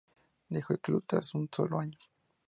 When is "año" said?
1.79-1.99